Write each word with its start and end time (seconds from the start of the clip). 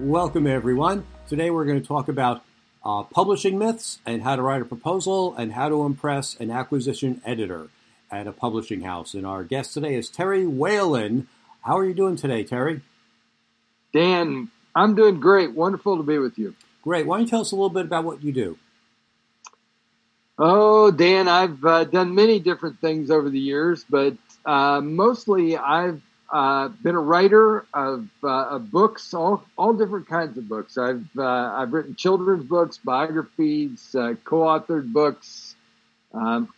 Welcome, 0.00 0.46
everyone. 0.46 1.04
Today 1.28 1.50
we're 1.50 1.66
going 1.66 1.78
to 1.78 1.86
talk 1.86 2.08
about 2.08 2.42
uh, 2.82 3.02
publishing 3.02 3.58
myths 3.58 3.98
and 4.06 4.22
how 4.22 4.34
to 4.34 4.40
write 4.40 4.62
a 4.62 4.64
proposal 4.64 5.36
and 5.36 5.52
how 5.52 5.68
to 5.68 5.84
impress 5.84 6.36
an 6.40 6.50
acquisition 6.50 7.20
editor 7.22 7.68
at 8.10 8.26
a 8.26 8.32
publishing 8.32 8.80
house. 8.80 9.12
And 9.12 9.26
our 9.26 9.44
guest 9.44 9.74
today 9.74 9.94
is 9.94 10.08
Terry 10.08 10.46
Whalin. 10.46 11.26
How 11.60 11.76
are 11.76 11.84
you 11.84 11.92
doing 11.92 12.16
today, 12.16 12.44
Terry? 12.44 12.80
Dan, 13.92 14.50
I'm 14.74 14.94
doing 14.94 15.20
great. 15.20 15.52
Wonderful 15.52 15.98
to 15.98 16.02
be 16.02 16.16
with 16.16 16.38
you. 16.38 16.56
Great. 16.82 17.04
Why 17.04 17.18
don't 17.18 17.26
you 17.26 17.30
tell 17.30 17.42
us 17.42 17.52
a 17.52 17.56
little 17.56 17.68
bit 17.68 17.84
about 17.84 18.04
what 18.04 18.24
you 18.24 18.32
do? 18.32 18.56
Oh, 20.38 20.90
Dan, 20.90 21.28
I've 21.28 21.62
uh, 21.62 21.84
done 21.84 22.14
many 22.14 22.40
different 22.40 22.80
things 22.80 23.10
over 23.10 23.28
the 23.28 23.38
years, 23.38 23.84
but 23.86 24.14
uh, 24.46 24.80
mostly 24.80 25.58
I've 25.58 26.00
uh, 26.30 26.68
been 26.68 26.94
a 26.94 27.00
writer 27.00 27.66
of, 27.74 28.08
uh, 28.22 28.28
of, 28.28 28.70
books, 28.70 29.14
all 29.14 29.44
all 29.58 29.72
different 29.72 30.08
kinds 30.08 30.38
of 30.38 30.48
books. 30.48 30.78
I've 30.78 31.06
uh, 31.18 31.24
I've 31.24 31.72
written 31.72 31.96
children's 31.96 32.44
books, 32.44 32.78
biographies, 32.78 33.94
uh, 33.94 34.14
co-authored 34.24 34.92
books, 34.92 35.56
um, 36.14 36.48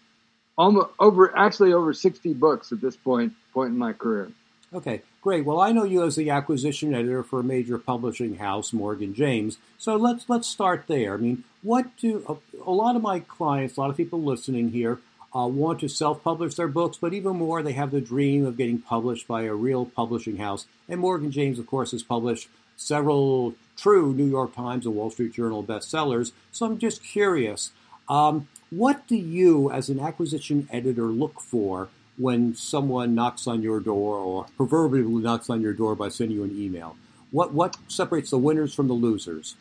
almost 0.59 0.91
over 0.99 1.37
actually 1.37 1.73
over 1.73 1.93
sixty 1.95 2.35
books 2.35 2.73
at 2.73 2.81
this 2.81 2.97
point 2.97 3.33
point 3.55 3.71
in 3.71 3.79
my 3.79 3.93
career. 3.93 4.31
Okay, 4.75 5.03
great. 5.21 5.45
Well, 5.45 5.61
I 5.61 5.73
know 5.73 5.85
you 5.85 6.03
as 6.05 6.17
the 6.17 6.31
acquisition 6.31 6.95
editor 6.95 7.23
for 7.23 7.41
a 7.41 7.45
major 7.45 7.79
publishing 7.79 8.37
house, 8.37 8.73
Morgan 8.73 9.15
James. 9.15 9.59
So 9.79 9.97
let's 9.97 10.29
let's 10.29 10.49
start 10.49 10.85
there. 10.87 11.15
I 11.15 11.17
mean, 11.17 11.45
what 11.63 11.97
do 11.97 12.25
a, 12.29 12.71
a 12.71 12.73
lot 12.73 12.97
of 12.97 13.03
my 13.03 13.21
clients, 13.21 13.77
a 13.77 13.81
lot 13.81 13.91
of 13.91 13.97
people 13.97 14.23
listening 14.23 14.71
here 14.71 14.99
uh, 15.35 15.47
want 15.47 15.81
to 15.81 15.89
self 15.89 16.23
publish 16.23 16.55
their 16.55 16.69
books, 16.69 16.99
but 17.01 17.15
even 17.15 17.37
more, 17.37 17.63
they 17.63 17.73
have 17.73 17.91
the 17.91 18.01
dream 18.01 18.45
of 18.45 18.57
getting 18.57 18.79
published 18.79 19.27
by 19.27 19.43
a 19.43 19.55
real 19.55 19.87
publishing 19.87 20.37
house. 20.37 20.67
And 20.89 21.01
Morgan 21.01 21.31
James, 21.31 21.59
of 21.59 21.67
course, 21.67 21.93
has 21.93 22.03
published 22.03 22.49
several 22.77 23.55
true 23.77 24.13
New 24.13 24.27
York 24.27 24.55
Times 24.55 24.87
and 24.87 24.95
Wall 24.95 25.11
Street 25.11 25.33
Journal 25.33 25.65
bestsellers. 25.65 26.33
So 26.51 26.67
I'm 26.67 26.79
just 26.79 27.03
curious 27.03 27.73
um, 28.09 28.49
what 28.71 29.07
do 29.07 29.17
you, 29.17 29.71
as 29.71 29.89
an 29.89 30.01
acquisition 30.01 30.69
editor, 30.71 31.07
look 31.07 31.41
for 31.41 31.89
when 32.17 32.55
someone 32.55 33.15
knocks 33.15 33.47
on 33.47 33.63
your 33.63 33.81
door 33.81 34.17
or 34.17 34.47
proverbially 34.57 35.23
knocks 35.23 35.49
on 35.49 35.61
your 35.61 35.73
door 35.73 35.95
by 35.95 36.09
sending 36.09 36.37
you 36.37 36.45
an 36.45 36.59
email? 36.59 36.97
What, 37.31 37.53
what 37.55 37.77
separates 37.89 38.31
the 38.31 38.39
winners 38.39 38.75
from 38.75 38.89
the 38.89 38.95
losers? 38.95 39.57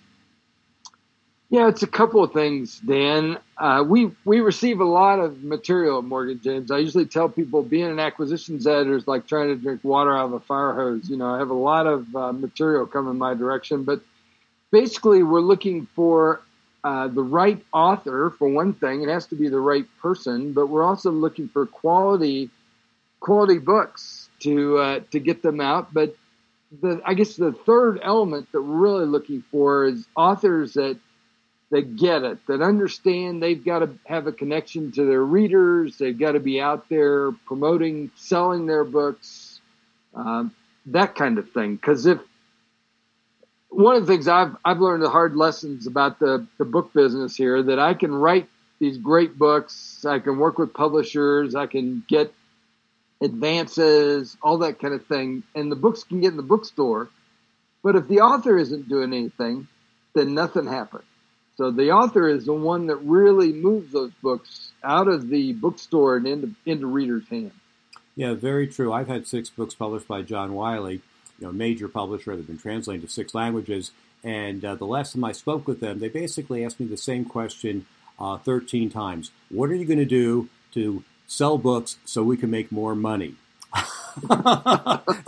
Yeah, 1.52 1.68
it's 1.68 1.84
a 1.84 1.88
couple 1.88 2.24
of 2.24 2.32
things, 2.32 2.80
Dan. 2.80 3.38
Uh, 3.58 3.84
we 3.86 4.12
we 4.24 4.40
receive 4.40 4.80
a 4.80 4.86
lot 4.86 5.20
of 5.20 5.44
material 5.44 5.98
at 6.00 6.06
Morgan 6.06 6.40
James. 6.42 6.72
I 6.72 6.78
usually 6.78 7.06
tell 7.06 7.28
people 7.28 7.62
being 7.62 7.88
an 7.92 8.00
acquisitions 8.00 8.66
editor 8.66 8.96
is 8.96 9.06
like 9.06 9.28
trying 9.28 9.50
to 9.50 9.58
drink 9.58 9.84
water 9.84 10.18
out 10.18 10.28
of 10.28 10.34
a 10.34 10.40
fire 10.40 10.74
hose. 10.74 11.10
You 11.10 11.18
know, 11.18 11.28
I 11.28 11.40
have 11.40 11.50
a 11.50 11.54
lot 11.54 11.88
of 11.88 12.16
uh, 12.16 12.32
material 12.32 12.88
coming 12.88 13.18
my 13.18 13.34
direction, 13.34 13.84
but 13.84 14.00
basically, 14.72 15.24
we're 15.24 15.42
looking 15.42 15.88
for 15.94 16.40
uh, 16.86 17.10
the 17.10 17.22
right 17.22 17.62
author 17.74 18.34
for 18.40 18.48
one 18.48 18.74
thing. 18.74 19.02
It 19.02 19.10
has 19.10 19.28
to 19.28 19.36
be 19.36 19.50
the 19.50 19.60
right 19.60 19.86
person, 20.02 20.54
but 20.54 20.68
we're 20.68 20.86
also 20.86 21.12
looking 21.12 21.50
for 21.50 21.66
quality 21.66 22.50
quality 23.20 23.58
books 23.58 24.30
to 24.40 24.78
uh, 24.78 25.00
to 25.12 25.20
get 25.20 25.42
them 25.42 25.60
out. 25.60 25.94
But 25.94 26.16
the 26.82 27.02
I 27.06 27.14
guess 27.14 27.36
the 27.36 27.52
third 27.52 28.00
element 28.02 28.50
that 28.54 28.62
we're 28.62 28.78
really 28.78 29.06
looking 29.06 29.44
for 29.52 29.84
is 29.84 30.08
authors 30.16 30.76
that 30.76 30.98
that 31.72 31.96
get 31.96 32.24
it, 32.24 32.46
that 32.48 32.62
understand 32.62 33.42
they've 33.42 33.64
got 33.64 33.80
to 33.80 33.90
have 34.06 34.28
a 34.28 34.32
connection 34.32 34.92
to 34.92 35.06
their 35.06 35.24
readers. 35.24 35.98
They've 35.98 36.18
got 36.18 36.34
to 36.34 36.40
be 36.40 36.60
out 36.62 36.90
there 36.90 37.32
promoting, 37.46 38.12
selling 38.16 38.66
their 38.66 38.84
books, 38.84 39.60
um, 40.14 40.54
that 40.88 41.16
kind 41.16 41.38
of 41.38 41.50
thing. 41.52 41.76
Because 41.76 42.06
if 42.06 42.20
one 43.70 43.96
of 43.96 44.06
the 44.06 44.14
things 44.14 44.28
I've 44.28 44.56
I've 44.66 44.80
learned 44.80 45.02
the 45.02 45.10
hard 45.10 45.36
lessons 45.36 45.88
about 45.88 46.20
the 46.20 46.46
the 46.58 46.66
book 46.66 46.94
business 46.94 47.36
here 47.36 47.64
that 47.64 47.80
I 47.80 47.94
can 47.94 48.14
write 48.14 48.50
these 48.80 48.98
great 48.98 49.38
books, 49.38 50.06
I 50.06 50.20
can 50.20 50.38
work 50.40 50.58
with 50.58 50.74
publishers, 50.74 51.56
I 51.56 51.68
can 51.68 52.04
get 52.10 52.34
advances, 53.22 54.36
all 54.42 54.58
that 54.60 54.80
kind 54.80 54.94
of 54.94 55.06
thing, 55.06 55.44
and 55.56 55.72
the 55.72 55.76
books 55.78 56.04
can 56.04 56.20
get 56.20 56.32
in 56.32 56.38
the 56.38 56.44
bookstore. 56.44 57.10
But 57.82 57.96
if 57.96 58.08
the 58.10 58.20
author 58.20 58.58
isn't 58.58 58.90
doing 58.90 59.14
anything, 59.14 59.68
then 60.14 60.34
nothing 60.34 60.68
happens. 60.68 61.04
So 61.58 61.72
the 61.72 61.92
author 61.92 62.28
is 62.28 62.46
the 62.46 62.54
one 62.54 62.88
that 62.88 62.98
really 62.98 63.52
moves 63.54 63.92
those 63.92 64.12
books 64.22 64.72
out 64.84 65.08
of 65.08 65.30
the 65.30 65.54
bookstore 65.54 66.18
and 66.18 66.28
into, 66.28 66.56
into 66.66 66.88
readers' 66.88 67.28
hands. 67.30 67.54
Yeah, 68.16 68.34
very 68.34 68.68
true. 68.68 68.92
I've 68.92 69.08
had 69.08 69.28
six 69.28 69.50
books 69.50 69.74
published 69.74 70.08
by 70.08 70.22
John 70.22 70.54
Wiley, 70.54 71.02
you 71.40 71.48
know, 71.48 71.52
major 71.52 71.88
publisher. 71.88 72.36
They've 72.36 72.48
been 72.48 72.58
translated 72.58 73.08
to 73.08 73.14
six 73.14 73.34
languages. 73.34 73.92
And 74.24 74.64
uh, 74.64 74.76
the 74.76 74.86
last 74.86 75.14
time 75.14 75.24
I 75.24 75.32
spoke 75.32 75.68
with 75.68 75.80
them, 75.80 76.00
they 76.00 76.10
basically 76.10 76.64
asked 76.64 76.80
me 76.80 76.86
the 76.86 76.98
same 76.98 77.26
question 77.26 77.86
uh, 78.20 78.38
13 78.38 78.90
times. 78.90 79.32
What 79.50 79.70
are 79.70 79.76
you 79.76 79.86
going 79.86 80.00
to 80.00 80.06
do 80.06 80.50
to 80.74 81.04
sell 81.28 81.58
books 81.58 81.98
so 82.06 82.24
we 82.24 82.38
can 82.38 82.52
make 82.52 82.72
more 82.72 82.96
money? 82.96 83.36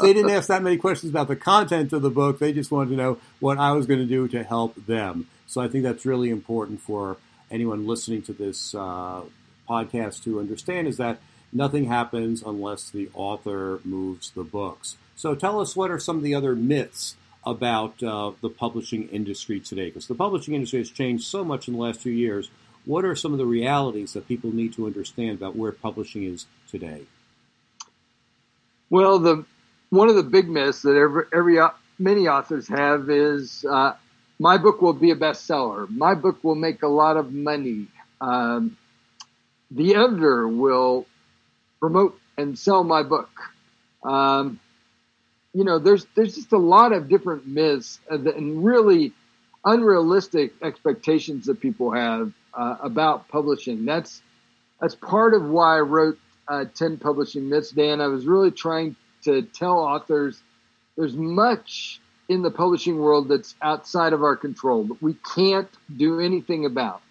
they 0.01 0.13
didn't 0.13 0.31
ask 0.31 0.50
that 0.50 0.61
many 0.61 0.78
questions 0.78 1.09
about 1.09 1.28
the 1.28 1.35
content 1.35 1.94
of 1.94 2.01
the 2.01 2.09
book. 2.09 2.40
They 2.40 2.53
just 2.53 2.72
wanted 2.72 2.91
to 2.91 2.95
know 2.95 3.17
what 3.40 3.57
I 3.57 3.72
was 3.72 3.85
going 3.85 4.00
to 4.00 4.05
do 4.05 4.28
to 4.28 4.44
help 4.44 4.75
them. 4.85 5.28
So 5.53 5.62
I 5.62 5.68
think 5.68 5.84
that's 5.84 6.03
really 6.03 6.31
important 6.31 6.81
for 6.81 7.18
anyone 7.52 7.86
listening 7.86 8.24
to 8.24 8.34
this 8.34 8.74
uh, 8.74 9.22
podcast 9.69 10.24
to 10.24 10.40
understand 10.40 10.88
is 10.88 10.97
that 10.97 11.19
nothing 11.52 11.86
happens 11.86 12.41
unless 12.41 12.90
the 12.90 13.09
author 13.14 13.80
moves 13.84 14.31
the 14.31 14.44
books. 14.44 14.97
So 15.16 15.36
tell 15.36 15.59
us 15.59 15.75
what 15.75 15.91
are 15.91 16.00
some 16.00 16.18
of 16.18 16.24
the 16.24 16.34
other 16.34 16.56
myths 16.56 17.16
about 17.46 18.02
uh, 18.02 18.31
the 18.41 18.50
publishing 18.50 19.08
industry 19.09 19.59
today? 19.59 19.86
Because 19.86 20.08
the 20.08 20.16
publishing 20.16 20.56
industry 20.56 20.80
has 20.80 20.90
changed 20.90 21.25
so 21.25 21.44
much 21.44 21.68
in 21.68 21.75
the 21.75 21.80
last 21.80 22.02
few 22.02 22.12
years. 22.12 22.50
What 22.85 23.06
are 23.06 23.16
some 23.16 23.31
of 23.31 23.38
the 23.38 23.46
realities 23.46 24.14
that 24.14 24.28
people 24.28 24.52
need 24.52 24.74
to 24.74 24.88
understand 24.88 25.38
about 25.38 25.56
where 25.56 25.72
publishing 25.72 26.24
is 26.24 26.47
today? 26.68 27.03
Well, 28.90 29.20
the 29.20 29.46
one 29.91 30.09
of 30.09 30.16
the 30.16 30.24
big 30.24 30.50
myths 30.50 30.81
that 30.81 30.96
every, 30.96 31.25
every 31.31 31.59
many 32.00 32.28
authors 32.28 32.68
have 32.68 33.12
is 33.12 33.64
uh, 33.70 33.94
my 34.44 34.58
book 34.58 34.81
will 34.81 34.92
be 34.92 35.12
a 35.12 35.16
bestseller. 35.16 35.90
My 35.90 36.16
book 36.16 36.44
will 36.44 36.56
make 36.56 36.84
a 36.84 36.88
lot 36.90 37.16
of 37.16 37.31
money. 37.31 37.88
Um, 38.20 38.76
the 39.72 39.96
editor 39.96 40.46
will 40.50 41.06
promote 41.80 42.20
and 42.38 42.59
sell 42.59 42.84
my 42.84 43.03
book. 43.03 43.30
Um, 44.03 44.59
you 45.53 45.64
know, 45.64 45.80
there's 45.80 46.06
there's 46.16 46.36
just 46.36 46.52
a 46.52 46.58
lot 46.58 46.92
of 46.92 47.08
different 47.08 47.48
myths 47.48 48.02
and 48.09 48.66
really 48.66 49.14
unrealistic 49.64 50.52
expectations 50.62 51.46
that 51.46 51.62
people 51.62 51.92
have 51.92 52.34
uh, 52.53 52.76
about 52.84 53.30
publishing. 53.30 53.86
That's 53.86 54.22
that's 54.82 54.96
part 54.96 55.36
of 55.36 55.46
why 55.46 55.78
I 55.78 55.80
wrote 55.80 56.20
uh, 56.50 56.66
Ten 56.76 56.98
Publishing 56.98 57.48
Myths, 57.48 57.72
Dan. 57.72 58.02
I 58.02 58.08
was 58.08 58.26
really 58.26 58.52
trying 58.52 58.98
to 59.24 59.44
tell 59.44 59.78
authors 59.78 60.42
there's 60.98 61.16
much 61.16 62.02
in 62.34 62.41
the 62.41 62.52
publishing 62.52 62.97
world 62.97 63.30
that's 63.30 63.56
outside 63.62 64.12
of 64.14 64.24
our 64.24 64.35
control 64.35 64.84
that 64.85 65.02
we 65.02 65.16
can't 65.35 65.70
do 65.96 66.20
anything 66.20 66.66
about. 66.66 67.02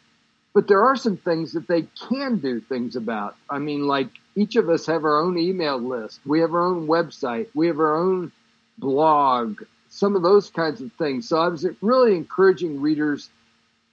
But 0.55 0.69
there 0.69 0.85
are 0.85 0.97
some 0.97 1.17
things 1.17 1.53
that 1.53 1.67
they 1.69 1.87
can 2.09 2.39
do 2.39 2.61
things 2.61 2.97
about. 2.97 3.37
I 3.49 3.59
mean, 3.59 3.87
like 3.87 4.09
each 4.37 4.57
of 4.57 4.69
us 4.69 4.85
have 4.87 5.05
our 5.05 5.21
own 5.21 5.39
email 5.39 5.79
list. 5.79 6.21
We 6.27 6.41
have 6.41 6.53
our 6.53 6.67
own 6.67 6.87
website. 6.87 7.49
We 7.55 7.69
have 7.69 7.79
our 7.79 7.97
own 7.97 8.33
blog, 8.77 9.63
some 9.89 10.17
of 10.17 10.23
those 10.23 10.51
kinds 10.51 10.81
of 10.81 10.93
things. 10.95 11.29
So 11.29 11.39
I 11.39 11.49
was 11.49 11.67
really 11.81 12.17
encouraging 12.17 12.81
readers 12.81 13.31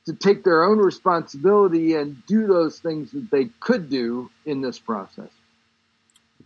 to 0.06 0.14
take 0.14 0.44
their 0.44 0.64
own 0.64 0.80
responsibility 0.80 1.96
and 1.96 2.26
do 2.26 2.48
those 2.48 2.80
things 2.80 3.12
that 3.12 3.30
they 3.32 3.46
could 3.60 3.90
do 3.90 4.30
in 4.46 4.62
this 4.62 4.80
process. 4.80 5.30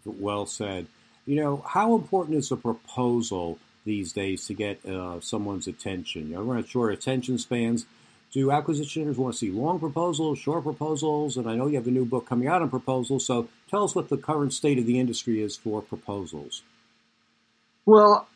Well 0.05 0.45
said. 0.45 0.87
You 1.25 1.37
know, 1.37 1.63
how 1.65 1.95
important 1.95 2.37
is 2.37 2.51
a 2.51 2.57
proposal 2.57 3.57
these 3.85 4.13
days 4.13 4.45
to 4.47 4.53
get 4.53 4.85
uh, 4.85 5.19
someone's 5.19 5.67
attention. 5.67 6.29
You 6.29 6.35
know, 6.35 6.43
we're 6.43 6.59
at 6.59 6.67
short 6.67 6.93
attention 6.93 7.37
spans. 7.37 7.85
Do 8.31 8.47
acquisitioners 8.47 9.17
want 9.17 9.35
to 9.35 9.37
see 9.37 9.51
long 9.51 9.79
proposals, 9.79 10.39
short 10.39 10.63
proposals? 10.63 11.37
And 11.37 11.47
I 11.47 11.55
know 11.55 11.67
you 11.67 11.75
have 11.75 11.87
a 11.87 11.91
new 11.91 12.05
book 12.05 12.25
coming 12.25 12.47
out 12.47 12.61
on 12.61 12.69
proposals. 12.69 13.25
So 13.25 13.47
tell 13.69 13.83
us 13.83 13.93
what 13.93 14.09
the 14.09 14.17
current 14.17 14.53
state 14.53 14.79
of 14.79 14.85
the 14.85 14.99
industry 14.99 15.41
is 15.41 15.55
for 15.55 15.81
proposals. 15.81 16.63
Well, 17.85 18.27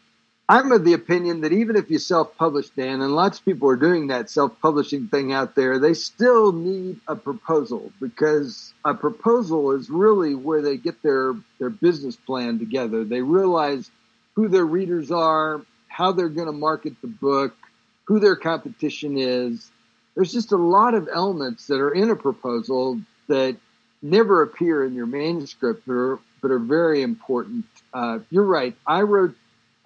I'm 0.49 0.71
of 0.71 0.85
the 0.85 0.93
opinion 0.93 1.41
that 1.41 1.51
even 1.51 1.75
if 1.75 1.89
you 1.89 1.99
self-publish, 1.99 2.69
Dan, 2.69 3.01
and 3.01 3.13
lots 3.13 3.39
of 3.39 3.45
people 3.45 3.69
are 3.69 3.75
doing 3.75 4.07
that 4.07 4.29
self-publishing 4.29 5.07
thing 5.07 5.33
out 5.33 5.55
there, 5.55 5.77
they 5.77 5.93
still 5.93 6.53
need 6.53 7.01
a 7.07 7.17
proposal 7.17 7.91
because 7.99 8.73
a 8.85 8.93
proposal 8.93 9.71
is 9.71 9.89
really 9.89 10.35
where 10.35 10.61
they 10.61 10.77
get 10.77 11.01
their 11.03 11.33
their 11.59 11.69
business 11.69 12.15
plan 12.15 12.59
together. 12.59 13.03
They 13.03 13.21
realize 13.21 13.91
who 14.37 14.47
their 14.47 14.67
readers 14.67 15.09
are, 15.09 15.65
how 15.87 16.11
they're 16.11 16.29
going 16.29 16.45
to 16.45 16.53
market 16.53 16.93
the 17.01 17.07
book, 17.07 17.55
who 18.03 18.19
their 18.19 18.35
competition 18.35 19.17
is. 19.17 19.71
There's 20.13 20.31
just 20.31 20.51
a 20.51 20.57
lot 20.57 20.93
of 20.93 21.09
elements 21.11 21.65
that 21.67 21.79
are 21.79 21.91
in 21.91 22.11
a 22.11 22.15
proposal 22.15 23.01
that 23.29 23.57
never 24.03 24.43
appear 24.43 24.85
in 24.85 24.93
your 24.93 25.07
manuscript, 25.07 25.81
but 25.87 25.93
are, 25.93 26.19
but 26.39 26.51
are 26.51 26.59
very 26.59 27.01
important. 27.01 27.65
Uh, 27.91 28.19
you're 28.29 28.45
right. 28.45 28.75
I 28.85 29.01
wrote 29.01 29.33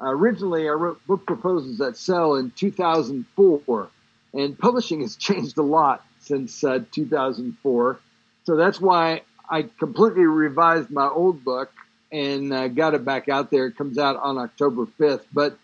originally 0.02 0.68
I 0.68 0.74
wrote 0.74 1.00
book 1.08 1.26
proposals 1.26 1.78
that 1.78 1.96
sell 1.96 2.36
in 2.36 2.52
2004, 2.52 3.90
and 4.34 4.60
publishing 4.60 5.00
has 5.00 5.16
changed 5.28 5.58
a 5.60 5.64
lot 5.64 6.06
since 6.20 6.62
uh, 6.62 6.80
2004. 6.92 8.02
So 8.44 8.58
that's 8.58 8.82
why 8.82 9.22
I 9.50 9.70
completely 9.80 10.26
revised 10.26 10.90
my 10.92 11.08
old 11.08 11.46
book 11.46 11.72
and 12.12 12.54
uh, 12.54 12.68
got 12.68 12.94
it 12.94 13.06
back 13.06 13.30
out 13.30 13.52
there. 13.52 13.68
It 13.68 13.78
comes 13.78 13.98
out 13.98 14.18
on 14.18 14.38
October 14.38 14.86
5th. 15.00 15.24
But 15.34 15.58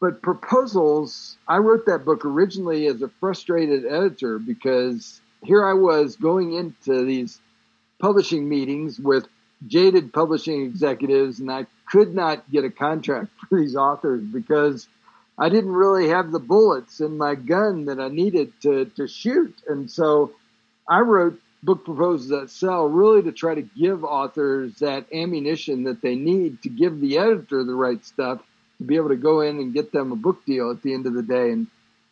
but 0.00 0.20
proposals, 0.20 1.36
I 1.46 1.58
wrote 1.58 1.86
that 1.86 2.04
book 2.04 2.24
originally 2.24 2.86
as 2.88 3.02
a 3.02 3.08
frustrated 3.20 3.86
editor 3.86 4.40
because 4.40 5.20
here 5.44 5.64
I 5.64 5.74
was 5.74 6.16
going 6.16 6.54
into 6.54 7.04
these 7.04 7.38
publishing 8.00 8.48
meetings 8.48 8.98
with 8.98 9.28
jaded 9.68 10.12
publishing 10.12 10.62
executives, 10.62 11.38
and 11.38 11.52
I 11.52 11.66
could 11.88 12.16
not 12.16 12.50
get 12.50 12.64
a 12.64 12.70
contract 12.70 13.28
for 13.48 13.60
these 13.60 13.76
authors 13.76 14.24
because 14.24 14.88
I 15.38 15.48
didn't 15.48 15.72
really 15.72 16.08
have 16.08 16.32
the 16.32 16.40
bullets 16.40 17.00
in 17.00 17.16
my 17.16 17.36
gun 17.36 17.84
that 17.86 18.00
I 18.00 18.08
needed 18.08 18.52
to, 18.62 18.86
to 18.96 19.06
shoot. 19.06 19.54
And 19.68 19.90
so 19.90 20.32
I 20.88 21.00
wrote 21.00 21.40
book 21.62 21.84
proposes 21.84 22.28
that 22.28 22.50
sell 22.50 22.86
really 22.86 23.22
to 23.22 23.32
try 23.32 23.54
to 23.54 23.62
give 23.62 24.04
authors 24.04 24.74
that 24.80 25.06
ammunition 25.12 25.84
that 25.84 26.02
they 26.02 26.16
need 26.16 26.60
to 26.62 26.68
give 26.68 27.00
the 27.00 27.18
editor 27.18 27.64
the 27.64 27.74
right 27.74 28.04
stuff 28.04 28.40
to 28.78 28.84
be 28.84 28.96
able 28.96 29.10
to 29.10 29.16
go 29.16 29.40
in 29.40 29.58
and 29.58 29.72
get 29.72 29.92
them 29.92 30.12
a 30.12 30.16
book 30.16 30.44
deal 30.44 30.70
at 30.70 30.82
the 30.82 30.92
end 30.92 31.06
of 31.06 31.14
the 31.14 31.22
day. 31.22 31.50
And, 31.50 31.68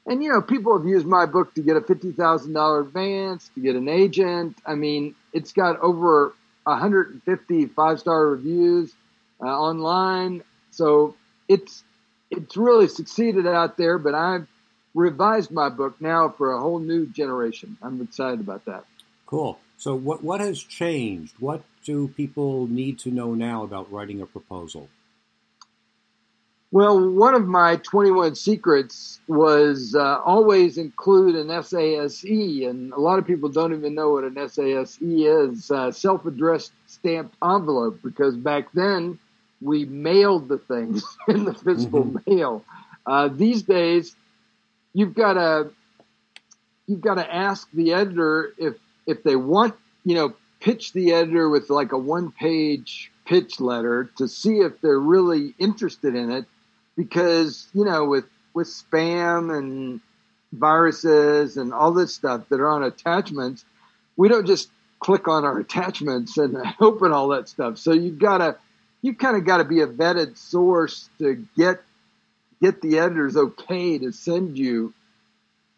and 0.06 0.23
you 0.23 0.31
know, 0.31 0.41
people 0.41 0.76
have 0.79 0.87
used 0.87 1.06
my 1.06 1.26
book 1.26 1.55
to 1.55 1.62
get 1.62 1.76
a 1.76 1.81
$50,000 1.81 2.81
advance, 2.81 3.50
to 3.55 3.61
get 3.61 3.75
an 3.75 3.88
agent. 3.88 4.56
I 4.64 4.76
mean, 4.76 5.14
it's 5.32 5.52
got 5.52 5.81
over 5.81 6.35
150 6.64 7.67
five 7.67 7.99
star 8.00 8.29
reviews 8.29 8.93
uh, 9.41 9.47
online. 9.47 10.43
So 10.70 11.17
it's 11.49 11.82
it's 12.31 12.56
really 12.56 12.87
succeeded 12.87 13.47
out 13.47 13.76
there. 13.76 13.99
But 13.99 14.14
I've 14.14 14.47
revised 14.94 15.50
my 15.50 15.69
book 15.69 16.00
now 16.00 16.29
for 16.29 16.52
a 16.52 16.61
whole 16.61 16.79
new 16.79 17.06
generation. 17.06 17.76
I'm 17.82 18.00
excited 18.00 18.41
about 18.41 18.64
that. 18.67 18.85
Cool. 19.31 19.61
So 19.77 19.94
what 19.94 20.25
what 20.25 20.41
has 20.41 20.61
changed? 20.61 21.35
What 21.38 21.62
do 21.85 22.09
people 22.09 22.67
need 22.67 22.99
to 23.00 23.11
know 23.12 23.32
now 23.35 23.62
about 23.62 23.91
writing 23.93 24.21
a 24.21 24.27
proposal? 24.27 24.88
Well, 26.73 27.11
one 27.11 27.35
of 27.35 27.47
my 27.49 27.77
21 27.77 28.35
secrets 28.35 29.21
was 29.27 29.94
uh, 29.94 30.21
always 30.25 30.79
include 30.79 31.35
an 31.35 31.49
SASE, 31.49 32.69
and 32.69 32.93
a 32.93 33.00
lot 33.00 33.19
of 33.19 33.27
people 33.27 33.49
don't 33.49 33.73
even 33.73 33.94
know 33.94 34.11
what 34.11 34.25
an 34.25 34.35
SASE 34.35 34.99
is, 35.00 35.71
uh, 35.71 35.91
self-addressed 35.91 36.73
stamped 36.87 37.35
envelope, 37.43 38.00
because 38.05 38.37
back 38.37 38.71
then 38.73 39.19
we 39.61 39.85
mailed 39.85 40.49
the 40.49 40.59
things 40.59 41.05
in 41.29 41.44
the 41.44 41.55
physical 41.55 42.05
mm-hmm. 42.05 42.35
mail. 42.35 42.65
Uh, 43.06 43.29
these 43.29 43.62
days, 43.62 44.15
you've 44.93 45.15
got 45.15 45.35
to 45.35 45.71
you've 46.87 47.00
got 47.00 47.15
to 47.15 47.35
ask 47.35 47.69
the 47.73 47.93
editor 47.93 48.53
if 48.59 48.75
if 49.06 49.23
they 49.23 49.37
want, 49.37 49.75
you 50.05 50.14
know, 50.14 50.35
pitch 50.61 50.93
the 50.93 51.12
editor 51.12 51.49
with 51.49 51.70
like 51.70 51.93
a 51.93 51.99
one-page 51.99 53.11
pitch 53.25 53.61
letter 53.61 54.11
to 54.19 54.29
see 54.29 54.58
if 54.58 54.81
they're 54.81 54.99
really 54.99 55.55
interested 55.58 56.14
in 56.14 56.31
it 56.31 56.44
because 56.97 57.69
you 57.73 57.85
know 57.85 58.05
with 58.05 58.25
with 58.55 58.67
spam 58.67 59.56
and 59.56 60.00
viruses 60.52 61.56
and 61.56 61.73
all 61.73 61.93
this 61.93 62.14
stuff 62.14 62.49
that 62.49 62.61
are 62.61 62.69
on 62.69 62.82
attachments, 62.82 63.64
we 64.17 64.29
don't 64.29 64.47
just 64.47 64.69
click 64.99 65.29
on 65.29 65.44
our 65.44 65.58
attachments 65.58 66.37
and 66.37 66.56
open 66.81 67.12
all 67.12 67.29
that 67.29 67.49
stuff. 67.49 67.79
So 67.79 67.93
you've 67.93 68.19
got 68.19 68.38
to 68.38 68.56
you 69.02 69.14
kind 69.14 69.37
of 69.37 69.44
got 69.44 69.58
to 69.58 69.64
be 69.64 69.81
a 69.81 69.87
vetted 69.87 70.37
source 70.37 71.08
to 71.19 71.47
get 71.56 71.82
get 72.61 72.82
the 72.82 72.99
editors 72.99 73.37
okay 73.37 73.99
to 73.99 74.12
send 74.12 74.58
you 74.58 74.93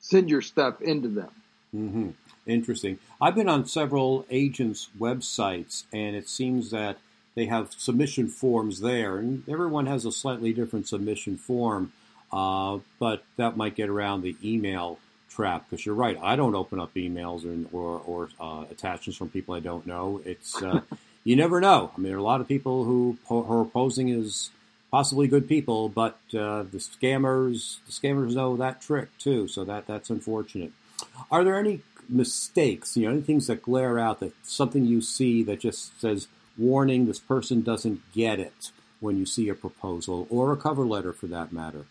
send 0.01 0.29
your 0.29 0.43
stuff 0.43 0.81
into 0.81 1.09
them. 1.09 1.31
Mm-hmm. 1.75 2.09
Interesting. 2.47 2.99
I've 3.21 3.35
been 3.35 3.49
on 3.49 3.67
several 3.67 4.27
agents' 4.31 4.89
websites, 4.99 5.85
and 5.93 6.17
it 6.17 6.29
seems 6.29 6.71
that 6.71 6.99
they 7.35 7.47
have 7.47 7.73
submission 7.73 8.29
forms 8.29 8.81
there, 8.81 9.19
and 9.19 9.45
everyone 9.49 9.87
has 9.87 10.05
a 10.05 10.13
slightly 10.13 10.53
different 10.53 10.89
submission 10.89 11.37
form, 11.37 11.93
uh, 12.33 12.79
but 12.99 13.25
that 13.37 13.57
might 13.57 13.77
get 13.77 13.89
around 13.89 14.23
the 14.23 14.37
email 14.45 14.99
trap 15.31 15.67
because 15.69 15.87
you're 15.87 15.95
right. 15.95 16.19
I 16.23 16.37
don't 16.37 16.55
open 16.55 16.79
up 16.79 16.95
emails 16.95 17.45
or 17.45 17.69
or, 17.73 18.01
or 18.01 18.29
uh, 18.41 18.65
attachments 18.71 19.17
from 19.17 19.31
people 19.31 19.55
I 19.55 19.61
don't 19.61 19.87
know. 19.87 20.21
It's 20.25 20.63
uh, 20.63 20.81
you 21.25 21.37
never 21.37 21.61
know. 21.61 21.93
I 21.97 21.99
mean, 21.99 22.09
there 22.09 22.17
are 22.17 22.21
a 22.21 22.25
lot 22.25 22.41
of 22.41 22.49
people 22.49 22.85
who, 22.85 23.19
who 23.29 23.61
are 23.61 23.65
posing 23.65 24.11
as 24.11 24.51
possibly 24.91 25.27
good 25.27 25.49
people, 25.49 25.89
but 25.89 26.19
uh, 26.35 26.65
the 26.65 26.79
scammers 26.79 27.79
the 27.87 27.93
scammers 27.93 28.35
know 28.35 28.57
that 28.57 28.81
trick 28.81 29.17
too. 29.19 29.49
So 29.49 29.65
that 29.65 29.87
that's 29.87 30.11
unfortunate. 30.11 30.73
Are 31.31 31.45
there 31.45 31.59
any 31.59 31.81
mistakes? 32.13 32.97
You 32.97 33.11
know, 33.11 33.21
things 33.21 33.47
that 33.47 33.63
glare 33.63 33.99
out 33.99 34.21
that 34.21 34.35
something 34.43 34.85
you 34.85 35.01
see 35.01 35.43
that 35.45 35.61
just 35.61 35.99
says 36.01 36.29
warning 36.59 37.07
this 37.07 37.19
person 37.19 37.63
doesn't 37.63 38.01
get 38.13 38.39
it 38.39 38.71
when 39.01 39.19
you 39.19 39.27
see 39.27 39.49
a 39.49 39.55
proposal 39.55 40.27
or 40.31 40.53
a 40.53 40.57
cover 40.57 40.85
letter 40.85 41.13
for 41.13 41.27
that 41.27 41.53
matter? 41.53 41.87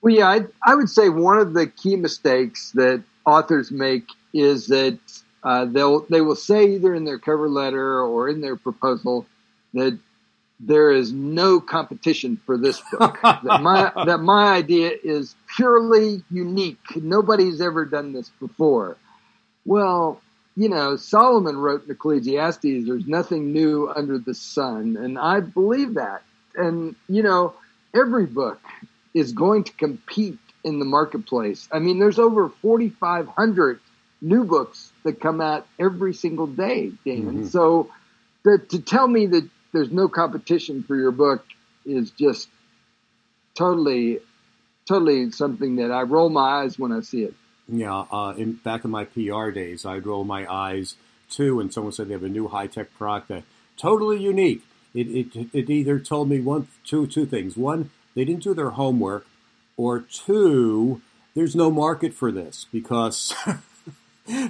Well, 0.00 0.14
yeah, 0.14 0.28
I, 0.28 0.46
I 0.64 0.74
would 0.74 0.88
say 0.88 1.08
one 1.08 1.38
of 1.38 1.54
the 1.54 1.66
key 1.66 1.96
mistakes 1.96 2.72
that 2.72 3.02
authors 3.24 3.70
make 3.70 4.04
is 4.32 4.66
that 4.68 4.98
uh, 5.42 5.64
they'll 5.64 6.00
they 6.00 6.20
will 6.20 6.36
say 6.36 6.74
either 6.74 6.94
in 6.94 7.04
their 7.04 7.18
cover 7.18 7.48
letter 7.48 8.02
or 8.02 8.28
in 8.28 8.40
their 8.40 8.56
proposal 8.56 9.26
that 9.74 9.98
there 10.60 10.90
is 10.90 11.12
no 11.12 11.60
competition 11.60 12.40
for 12.44 12.58
this 12.58 12.82
book. 12.92 13.18
that 13.22 13.62
my 13.62 13.92
that 14.06 14.18
my 14.18 14.52
idea 14.52 14.92
is 15.02 15.34
purely 15.56 16.22
unique. 16.30 16.96
Nobody's 16.96 17.60
ever 17.60 17.84
done 17.84 18.12
this 18.12 18.30
before. 18.40 18.96
Well, 19.64 20.20
you 20.58 20.68
know, 20.68 20.96
Solomon 20.96 21.56
wrote 21.56 21.84
in 21.84 21.92
Ecclesiastes, 21.92 22.62
there's 22.62 23.06
nothing 23.06 23.52
new 23.52 23.88
under 23.94 24.18
the 24.18 24.34
sun. 24.34 24.96
And 24.96 25.16
I 25.16 25.38
believe 25.38 25.94
that. 25.94 26.22
And, 26.56 26.96
you 27.08 27.22
know, 27.22 27.54
every 27.94 28.26
book 28.26 28.58
is 29.14 29.30
going 29.30 29.64
to 29.64 29.72
compete 29.74 30.40
in 30.64 30.80
the 30.80 30.84
marketplace. 30.84 31.68
I 31.70 31.78
mean, 31.78 32.00
there's 32.00 32.18
over 32.18 32.48
4,500 32.48 33.78
new 34.20 34.42
books 34.42 34.90
that 35.04 35.20
come 35.20 35.40
out 35.40 35.64
every 35.78 36.12
single 36.12 36.48
day, 36.48 36.90
Damon. 37.04 37.36
Mm-hmm. 37.36 37.46
So 37.46 37.90
to, 38.42 38.58
to 38.58 38.80
tell 38.80 39.06
me 39.06 39.26
that 39.26 39.48
there's 39.72 39.90
no 39.90 40.08
competition 40.08 40.82
for 40.82 40.96
your 40.96 41.10
book 41.10 41.44
is 41.84 42.10
just 42.10 42.48
totally, 43.54 44.18
totally 44.86 45.30
something 45.30 45.76
that 45.76 45.90
I 45.90 46.02
roll 46.02 46.28
my 46.28 46.62
eyes 46.62 46.78
when 46.78 46.92
I 46.92 47.00
see 47.00 47.24
it. 47.24 47.34
Yeah, 47.68 48.04
uh, 48.10 48.34
in 48.36 48.54
back 48.54 48.84
in 48.84 48.90
my 48.90 49.04
PR 49.04 49.50
days, 49.50 49.84
I'd 49.84 50.06
roll 50.06 50.24
my 50.24 50.50
eyes 50.50 50.96
too, 51.28 51.60
and 51.60 51.72
someone 51.72 51.92
said 51.92 52.08
they 52.08 52.14
have 52.14 52.22
a 52.22 52.28
new 52.28 52.48
high 52.48 52.66
tech 52.66 52.94
product 52.94 53.44
totally 53.76 54.20
unique. 54.20 54.62
It, 54.94 55.06
it 55.08 55.48
it 55.52 55.70
either 55.70 55.98
told 55.98 56.28
me 56.28 56.40
one, 56.40 56.68
two, 56.84 57.06
two 57.06 57.26
things. 57.26 57.56
One, 57.56 57.90
they 58.14 58.24
didn't 58.24 58.42
do 58.42 58.54
their 58.54 58.70
homework, 58.70 59.26
or 59.76 60.00
two, 60.00 61.00
there's 61.34 61.54
no 61.54 61.70
market 61.70 62.12
for 62.12 62.32
this 62.32 62.66
because 62.72 63.34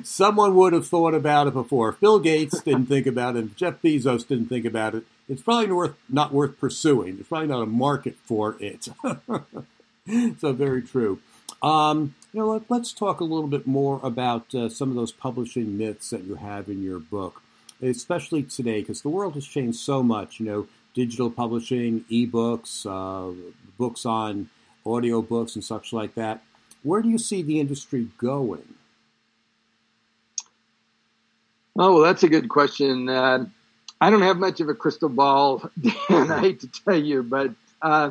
someone 0.03 0.55
would 0.57 0.73
have 0.73 0.87
thought 0.87 1.15
about 1.15 1.47
it 1.47 1.55
before. 1.55 1.93
Phil 1.93 2.19
Gates 2.19 2.61
didn't 2.61 2.87
think 2.87 3.07
about 3.07 3.37
it, 3.37 3.57
Jeff 3.57 3.81
Bezos 3.83 4.27
didn't 4.27 4.49
think 4.49 4.65
about 4.65 4.95
it, 4.95 5.05
it's 5.29 5.43
probably 5.43 5.71
worth 5.71 5.95
not 6.09 6.33
worth 6.33 6.59
pursuing. 6.59 7.17
There's 7.17 7.27
probably 7.27 7.49
not 7.49 7.63
a 7.63 7.67
market 7.67 8.17
for 8.25 8.57
it. 8.61 8.89
so 10.39 10.53
very 10.53 10.83
true. 10.83 11.21
Um, 11.63 12.15
you 12.33 12.41
know, 12.41 12.63
let, 12.69 12.81
us 12.81 12.93
talk 12.93 13.21
a 13.21 13.25
little 13.25 13.49
bit 13.49 13.67
more 13.67 14.01
about 14.03 14.55
uh, 14.55 14.69
some 14.69 14.91
of 14.91 14.97
those 14.97 15.13
publishing 15.13 15.77
myths 15.77 16.11
that 16.11 16.25
you 16.25 16.37
have 16.37 16.69
in 16.69 16.83
your 16.83 16.99
book, 16.99 17.43
especially 17.83 18.43
today, 18.45 18.81
because 18.81 19.03
the 19.03 19.09
world 19.09 19.35
has 19.35 19.47
changed 19.47 19.79
so 19.79 20.03
much. 20.03 20.41
You 20.41 20.47
know, 20.47 20.69
digital 20.95 21.31
publishing, 21.31 22.05
ebooks, 22.11 22.87
uh, 22.87 23.35
books 23.77 24.07
on 24.07 24.51
audiobooks, 24.87 25.55
and 25.55 25.65
such 25.65 25.93
like 25.93 26.15
that. 26.15 26.43
Where 26.83 27.03
do 27.03 27.09
you 27.09 27.19
see 27.19 27.43
the 27.43 27.61
industry 27.61 28.09
going? 28.19 28.75
Oh, 31.81 31.95
well, 31.95 32.03
that's 32.03 32.25
a 32.25 32.29
good 32.29 32.49
question. 32.49 33.09
Uh, 33.09 33.47
I 34.01 34.11
don't 34.11 34.23
have 34.23 34.37
much 34.37 34.61
of 34.61 34.69
a 34.69 34.75
crystal 34.75 35.09
ball, 35.09 35.71
Dan. 35.81 36.31
I 36.31 36.41
hate 36.41 36.61
to 36.61 36.69
tell 36.69 36.99
you, 36.99 37.23
but 37.23 37.53
uh, 37.81 38.11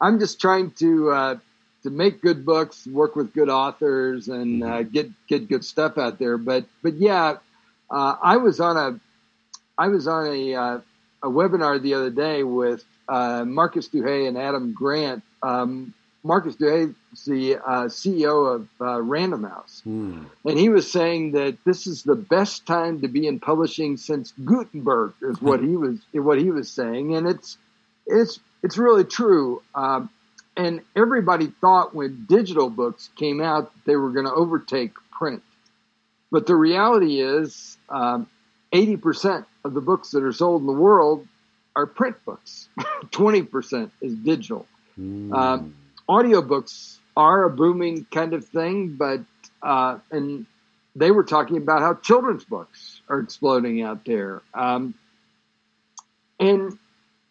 I'm 0.00 0.20
just 0.20 0.40
trying 0.40 0.70
to 0.72 1.10
uh, 1.10 1.36
to 1.82 1.90
make 1.90 2.22
good 2.22 2.44
books, 2.46 2.86
work 2.86 3.16
with 3.16 3.32
good 3.32 3.48
authors, 3.48 4.28
and 4.28 4.62
uh, 4.62 4.66
mm-hmm. 4.66 4.90
get 4.90 5.10
get 5.26 5.48
good 5.48 5.64
stuff 5.64 5.98
out 5.98 6.20
there. 6.20 6.38
But 6.38 6.66
but 6.82 6.94
yeah, 6.94 7.38
uh, 7.90 8.16
I 8.22 8.36
was 8.36 8.60
on 8.60 8.76
a 8.76 9.00
I 9.76 9.88
was 9.88 10.06
on 10.06 10.26
a 10.28 10.54
uh, 10.54 10.80
a 11.22 11.28
webinar 11.28 11.82
the 11.82 11.94
other 11.94 12.10
day 12.10 12.44
with 12.44 12.84
uh, 13.08 13.44
Markus 13.44 13.88
Dohle 13.88 14.28
and 14.28 14.38
Adam 14.38 14.72
Grant. 14.72 15.22
Um, 15.42 15.94
Markus 16.24 16.56
Dohle 16.56 16.94
the 17.26 17.56
uh, 17.56 17.84
CEO 17.84 18.54
of 18.54 18.68
uh, 18.80 19.00
Random 19.00 19.44
House, 19.44 19.82
mm. 19.86 20.26
and 20.44 20.58
he 20.58 20.70
was 20.70 20.90
saying 20.90 21.32
that 21.32 21.58
this 21.64 21.86
is 21.86 22.02
the 22.02 22.16
best 22.16 22.66
time 22.66 23.02
to 23.02 23.08
be 23.08 23.26
in 23.26 23.38
publishing 23.38 23.96
since 23.98 24.32
Gutenberg 24.44 25.12
is 25.22 25.40
what 25.40 25.60
he 25.60 25.76
was 25.76 26.00
what 26.12 26.38
he 26.38 26.50
was 26.50 26.70
saying, 26.70 27.14
and 27.14 27.28
it's 27.28 27.58
it's 28.06 28.40
it's 28.62 28.78
really 28.78 29.04
true. 29.04 29.62
Um, 29.74 30.10
and 30.56 30.80
everybody 30.96 31.48
thought 31.60 31.94
when 31.94 32.26
digital 32.28 32.70
books 32.70 33.10
came 33.16 33.40
out 33.40 33.72
they 33.84 33.96
were 33.96 34.10
going 34.10 34.26
to 34.26 34.32
overtake 34.32 34.92
print, 35.12 35.42
but 36.32 36.46
the 36.46 36.56
reality 36.56 37.20
is 37.20 37.76
um, 37.90 38.26
eighty 38.72 38.96
percent 38.96 39.46
of 39.62 39.74
the 39.74 39.82
books 39.82 40.10
that 40.12 40.22
are 40.22 40.32
sold 40.32 40.62
in 40.62 40.66
the 40.66 40.72
world 40.72 41.28
are 41.76 41.86
print 41.86 42.16
books. 42.24 42.68
Twenty 43.10 43.42
percent 43.42 43.92
is 44.00 44.14
digital. 44.14 44.66
Mm. 44.98 45.32
Um, 45.34 45.74
audiobooks 46.08 46.98
are 47.16 47.44
a 47.44 47.50
booming 47.50 48.06
kind 48.12 48.34
of 48.34 48.44
thing, 48.44 48.96
but 48.96 49.20
uh, 49.62 49.98
and 50.10 50.46
they 50.96 51.10
were 51.10 51.24
talking 51.24 51.56
about 51.56 51.80
how 51.80 51.94
children's 51.94 52.44
books 52.44 53.00
are 53.08 53.20
exploding 53.20 53.82
out 53.82 54.04
there. 54.04 54.42
Um, 54.52 54.94
and 56.38 56.78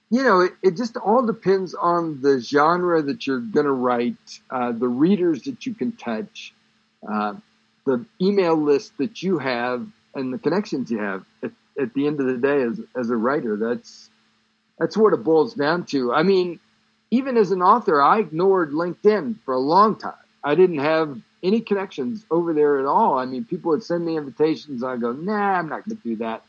you 0.09 0.23
know, 0.23 0.41
it, 0.41 0.53
it, 0.61 0.77
just 0.77 0.95
all 0.95 1.25
depends 1.25 1.73
on 1.73 2.21
the 2.21 2.39
genre 2.39 3.01
that 3.01 3.25
you're 3.25 3.39
going 3.39 3.65
to 3.65 3.71
write, 3.71 4.39
uh, 4.51 4.71
the 4.71 4.87
readers 4.87 5.41
that 5.43 5.65
you 5.65 5.73
can 5.73 5.91
touch, 5.93 6.53
uh, 7.11 7.33
the 7.85 8.05
email 8.21 8.55
list 8.55 8.93
that 8.99 9.23
you 9.23 9.39
have, 9.39 9.87
and 10.13 10.31
the 10.31 10.37
connections 10.37 10.91
you 10.91 10.99
have. 10.99 11.25
At, 11.41 11.51
at 11.79 11.93
the 11.95 12.05
end 12.05 12.19
of 12.19 12.27
the 12.27 12.37
day, 12.37 12.61
as 12.61 12.79
as 12.95 13.09
a 13.09 13.15
writer, 13.15 13.57
that's 13.57 14.09
that's 14.77 14.95
what 14.95 15.13
it 15.13 15.23
boils 15.23 15.55
down 15.55 15.85
to. 15.87 16.13
I 16.13 16.21
mean, 16.21 16.59
even 17.13 17.37
as 17.37 17.51
an 17.51 17.61
author, 17.61 18.01
I 18.01 18.21
ignored 18.21 18.71
LinkedIn 18.71 19.35
for 19.45 19.53
a 19.53 19.59
long 19.59 19.95
time. 19.97 20.25
I 20.43 20.55
didn't 20.55 20.79
have 20.79 21.21
any 21.43 21.61
connections 21.61 22.25
over 22.31 22.55
there 22.55 22.79
at 22.79 22.85
all. 22.85 23.19
I 23.19 23.25
mean, 23.25 23.45
people 23.45 23.69
would 23.69 23.83
send 23.83 24.03
me 24.03 24.17
invitations. 24.17 24.83
I 24.83 24.97
go, 24.97 25.11
nah, 25.11 25.59
I'm 25.59 25.69
not 25.69 25.87
going 25.87 25.97
to 25.97 26.03
do 26.03 26.15
that. 26.15 26.43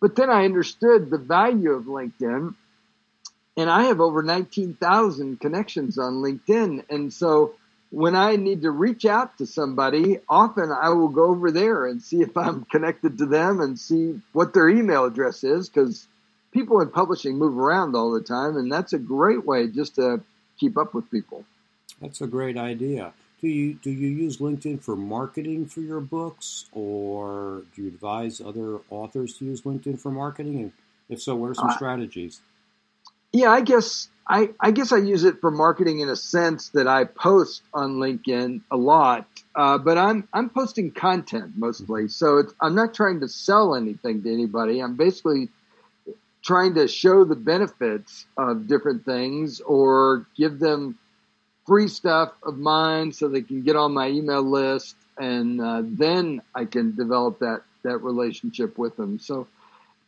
But 0.00 0.16
then 0.16 0.28
I 0.28 0.44
understood 0.44 1.08
the 1.08 1.18
value 1.18 1.70
of 1.70 1.84
LinkedIn, 1.84 2.52
and 3.56 3.70
I 3.70 3.84
have 3.84 4.00
over 4.00 4.24
19,000 4.24 5.38
connections 5.38 5.98
on 5.98 6.14
LinkedIn. 6.14 6.84
And 6.90 7.12
so 7.12 7.54
when 7.90 8.16
I 8.16 8.34
need 8.34 8.62
to 8.62 8.72
reach 8.72 9.04
out 9.04 9.38
to 9.38 9.46
somebody, 9.46 10.18
often 10.28 10.72
I 10.72 10.88
will 10.88 11.10
go 11.10 11.26
over 11.26 11.52
there 11.52 11.86
and 11.86 12.02
see 12.02 12.22
if 12.22 12.36
I'm 12.36 12.64
connected 12.64 13.18
to 13.18 13.26
them 13.26 13.60
and 13.60 13.78
see 13.78 14.20
what 14.32 14.52
their 14.52 14.68
email 14.68 15.04
address 15.04 15.44
is 15.44 15.68
because 15.68 16.08
people 16.52 16.80
in 16.80 16.90
publishing 16.90 17.38
move 17.38 17.58
around 17.58 17.96
all 17.96 18.12
the 18.12 18.20
time, 18.20 18.56
and 18.56 18.70
that's 18.70 18.92
a 18.92 18.98
great 18.98 19.44
way 19.44 19.66
just 19.66 19.96
to 19.96 20.20
keep 20.58 20.76
up 20.76 20.94
with 20.94 21.10
people. 21.10 21.44
That's 22.00 22.20
a 22.20 22.26
great 22.26 22.56
idea. 22.56 23.12
Do 23.40 23.48
you 23.48 23.74
do 23.74 23.90
you 23.90 24.08
use 24.08 24.38
LinkedIn 24.38 24.82
for 24.82 24.94
marketing 24.94 25.66
for 25.66 25.80
your 25.80 26.00
books, 26.00 26.66
or 26.72 27.62
do 27.74 27.82
you 27.82 27.88
advise 27.88 28.40
other 28.40 28.78
authors 28.88 29.36
to 29.38 29.44
use 29.44 29.62
LinkedIn 29.62 29.98
for 29.98 30.10
marketing? 30.10 30.60
And 30.60 30.72
if 31.08 31.20
so, 31.20 31.34
what 31.34 31.50
are 31.50 31.54
some 31.54 31.70
uh, 31.70 31.74
strategies? 31.74 32.40
Yeah, 33.32 33.50
I 33.50 33.62
guess 33.62 34.08
I, 34.28 34.50
I 34.60 34.70
guess 34.70 34.92
I 34.92 34.98
use 34.98 35.24
it 35.24 35.40
for 35.40 35.50
marketing 35.50 36.00
in 36.00 36.08
a 36.08 36.16
sense 36.16 36.68
that 36.70 36.86
I 36.86 37.04
post 37.04 37.62
on 37.74 37.96
LinkedIn 37.96 38.60
a 38.70 38.76
lot, 38.76 39.26
uh, 39.56 39.78
but 39.78 39.98
I'm 39.98 40.28
I'm 40.32 40.48
posting 40.48 40.92
content 40.92 41.52
mostly. 41.56 42.08
So 42.08 42.44
I'm 42.60 42.74
not 42.74 42.94
trying 42.94 43.20
to 43.20 43.28
sell 43.28 43.74
anything 43.74 44.22
to 44.22 44.32
anybody. 44.32 44.80
I'm 44.80 44.96
basically 44.96 45.48
trying 46.42 46.74
to 46.74 46.88
show 46.88 47.24
the 47.24 47.36
benefits 47.36 48.26
of 48.36 48.66
different 48.66 49.04
things 49.04 49.60
or 49.60 50.26
give 50.36 50.58
them 50.58 50.98
free 51.66 51.88
stuff 51.88 52.32
of 52.42 52.58
mine 52.58 53.12
so 53.12 53.28
they 53.28 53.42
can 53.42 53.62
get 53.62 53.76
on 53.76 53.92
my 53.92 54.08
email 54.08 54.42
list 54.42 54.96
and 55.18 55.60
uh, 55.60 55.82
then 55.84 56.42
I 56.54 56.64
can 56.64 56.96
develop 56.96 57.38
that 57.40 57.62
that 57.84 57.98
relationship 57.98 58.78
with 58.78 58.96
them. 58.96 59.18
So 59.18 59.46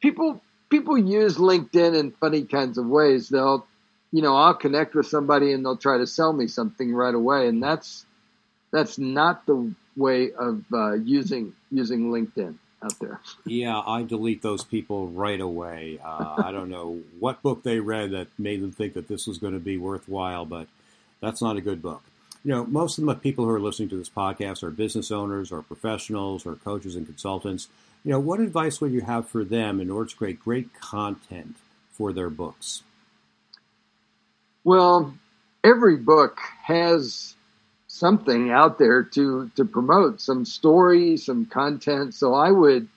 people 0.01 0.43
people 0.71 0.99
use 0.99 1.37
LinkedIn 1.37 1.99
in 1.99 2.11
funny 2.13 2.43
kinds 2.45 2.79
of 2.79 2.87
ways. 2.87 3.29
They'll 3.29 3.67
you 4.11 4.23
know, 4.23 4.37
I'll 4.37 4.55
connect 4.55 4.95
with 4.95 5.07
somebody 5.07 5.53
and 5.53 5.65
they'll 5.65 5.77
try 5.77 5.99
to 5.99 6.07
sell 6.07 6.33
me 6.33 6.47
something 6.47 6.93
right 6.93 7.15
away 7.15 7.49
and 7.49 7.63
that's 7.63 8.07
that's 8.73 8.99
not 8.99 9.47
the 9.47 9.73
way 9.97 10.33
of 10.33 10.65
uh, 10.73 10.95
using 10.95 11.53
using 11.71 12.11
LinkedIn 12.11 12.57
out 12.85 12.99
there. 13.01 13.21
Yeah, 13.47 13.81
I 13.81 14.03
delete 14.03 14.43
those 14.43 14.63
people 14.63 15.09
right 15.09 15.41
away. 15.41 15.99
Uh, 16.05 16.43
I 16.45 16.53
don't 16.53 16.69
know 16.71 17.01
what 17.19 17.43
book 17.43 17.63
they 17.63 17.81
read 17.81 18.11
that 18.13 18.29
made 18.39 18.63
them 18.63 18.73
think 18.73 18.95
that 18.95 19.09
this 19.09 19.27
was 19.27 19.39
going 19.39 19.55
to 19.55 19.61
be 19.61 19.77
worthwhile, 19.79 20.45
but 20.45 20.69
that's 21.21 21.43
not 21.43 21.57
a 21.57 21.61
good 21.61 21.83
book. 21.83 22.03
You 22.45 22.53
know, 22.53 22.67
most 22.67 22.99
of 22.99 23.07
the 23.07 23.15
people 23.15 23.45
who 23.47 23.51
are 23.51 23.61
listening 23.61 23.89
to 23.89 23.97
this 23.97 24.11
podcast 24.11 24.63
are 24.63 24.71
business 24.71 25.11
owners 25.11 25.51
or 25.51 25.63
professionals 25.63 26.45
or 26.45 26.57
coaches 26.57 26.95
and 26.95 27.07
consultants. 27.07 27.69
You 28.05 28.13
know, 28.13 28.21
what 28.21 28.41
advice 28.41 28.81
would 28.81 28.93
you 28.93 29.01
have 29.01 29.29
for 29.29 29.45
them 29.45 29.81
in 29.81 29.91
order 29.91 30.11
to 30.11 30.17
create 30.17 30.41
great 30.41 30.75
content 30.79 31.57
for 31.91 32.13
their 32.13 32.29
books? 32.29 32.83
Well, 34.63 35.15
every 35.63 35.97
book 35.97 36.39
has 36.65 37.35
something 37.95 38.51
out 38.51 38.79
there 38.79 39.03
to 39.03 39.51
to 39.57 39.65
promote 39.65 40.21
some 40.21 40.45
story, 40.45 41.17
some 41.17 41.47
content. 41.47 42.15
So 42.15 42.35
I 42.35 42.51
would 42.51 42.89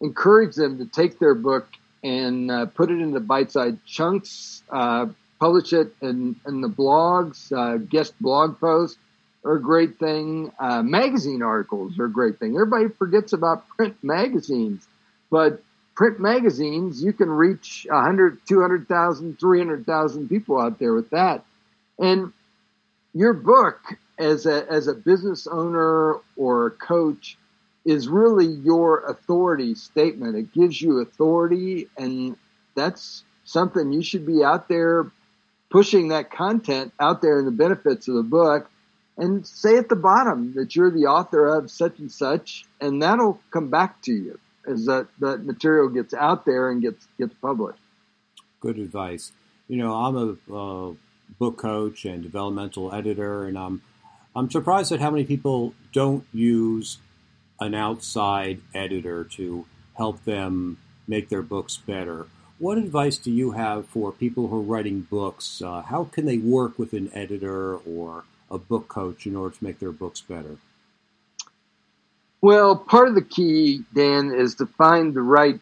encourage 0.00 0.54
them 0.56 0.78
to 0.78 0.86
take 0.86 1.18
their 1.18 1.34
book 1.34 1.66
and 2.04 2.50
uh, 2.50 2.66
put 2.66 2.90
it 2.90 3.00
into 3.00 3.20
bite-sized 3.20 3.84
chunks, 3.86 4.62
uh, 4.70 5.06
publish 5.38 5.72
it 5.72 5.94
in, 6.02 6.36
in 6.46 6.60
the 6.60 6.68
blogs, 6.68 7.52
uh, 7.56 7.78
guest 7.78 8.12
blog 8.20 8.58
posts 8.58 8.98
are 9.44 9.56
a 9.56 9.62
great 9.62 9.98
thing. 9.98 10.52
Uh, 10.58 10.82
magazine 10.82 11.42
articles 11.42 11.98
are 11.98 12.06
a 12.06 12.10
great 12.10 12.38
thing. 12.38 12.54
Everybody 12.54 12.88
forgets 12.88 13.32
about 13.32 13.68
print 13.68 13.96
magazines, 14.02 14.86
but 15.30 15.62
print 15.94 16.18
magazines, 16.18 17.02
you 17.02 17.12
can 17.12 17.30
reach 17.30 17.86
100, 17.88 18.40
200,000, 18.46 19.38
300,000 19.38 20.28
people 20.28 20.60
out 20.60 20.78
there 20.78 20.94
with 20.94 21.10
that. 21.10 21.44
And 21.98 22.32
your 23.14 23.32
book 23.32 23.78
as 24.22 24.46
a 24.46 24.70
as 24.70 24.86
a 24.86 24.94
business 24.94 25.46
owner 25.46 26.16
or 26.36 26.66
a 26.66 26.70
coach 26.70 27.36
is 27.84 28.08
really 28.08 28.46
your 28.46 29.04
authority 29.10 29.74
statement. 29.74 30.36
It 30.36 30.52
gives 30.52 30.80
you 30.80 31.00
authority, 31.00 31.88
and 31.98 32.36
that's 32.76 33.24
something 33.44 33.92
you 33.92 34.02
should 34.02 34.24
be 34.24 34.44
out 34.44 34.68
there 34.68 35.10
pushing 35.68 36.08
that 36.08 36.30
content 36.30 36.92
out 37.00 37.22
there 37.22 37.38
in 37.38 37.44
the 37.44 37.50
benefits 37.50 38.06
of 38.06 38.14
the 38.14 38.22
book 38.22 38.70
and 39.16 39.46
say 39.46 39.76
at 39.78 39.88
the 39.88 39.96
bottom 39.96 40.54
that 40.54 40.76
you're 40.76 40.90
the 40.90 41.06
author 41.06 41.46
of 41.46 41.70
such 41.70 41.98
and 41.98 42.10
such, 42.10 42.64
and 42.80 43.02
that'll 43.02 43.40
come 43.50 43.68
back 43.68 44.00
to 44.02 44.12
you 44.12 44.38
as 44.66 44.86
that, 44.86 45.08
that 45.18 45.44
material 45.44 45.88
gets 45.88 46.14
out 46.14 46.44
there 46.44 46.70
and 46.70 46.82
gets 46.82 47.06
gets 47.18 47.34
published. 47.34 47.80
Good 48.60 48.78
advice. 48.78 49.32
You 49.68 49.78
know, 49.78 49.94
I'm 49.94 50.16
a 50.16 50.54
uh, 50.54 50.94
book 51.38 51.58
coach 51.58 52.04
and 52.04 52.22
developmental 52.22 52.94
editor, 52.94 53.46
and 53.46 53.58
I'm 53.58 53.82
I'm 54.34 54.50
surprised 54.50 54.92
at 54.92 55.00
how 55.00 55.10
many 55.10 55.24
people 55.24 55.74
don't 55.92 56.24
use 56.32 56.98
an 57.60 57.74
outside 57.74 58.60
editor 58.74 59.24
to 59.24 59.66
help 59.94 60.24
them 60.24 60.78
make 61.06 61.28
their 61.28 61.42
books 61.42 61.76
better. 61.76 62.26
What 62.58 62.78
advice 62.78 63.18
do 63.18 63.30
you 63.30 63.50
have 63.52 63.86
for 63.86 64.10
people 64.12 64.48
who 64.48 64.56
are 64.58 64.62
writing 64.62 65.02
books? 65.02 65.60
Uh, 65.60 65.82
how 65.82 66.04
can 66.04 66.26
they 66.26 66.38
work 66.38 66.78
with 66.78 66.92
an 66.92 67.10
editor 67.12 67.76
or 67.76 68.24
a 68.50 68.58
book 68.58 68.88
coach 68.88 69.26
in 69.26 69.36
order 69.36 69.54
to 69.54 69.64
make 69.64 69.80
their 69.80 69.92
books 69.92 70.20
better? 70.20 70.56
Well, 72.40 72.76
part 72.76 73.08
of 73.08 73.14
the 73.14 73.22
key, 73.22 73.84
Dan, 73.94 74.32
is 74.34 74.56
to 74.56 74.66
find 74.66 75.14
the 75.14 75.22
right 75.22 75.60